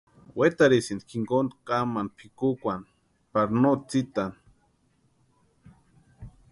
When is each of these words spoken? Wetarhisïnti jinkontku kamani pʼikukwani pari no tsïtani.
Wetarhisïnti 0.39 1.05
jinkontku 1.11 1.57
kamani 1.67 2.13
pʼikukwani 2.17 2.87
pari 3.31 3.53
no 3.61 3.71
tsïtani. 3.87 4.37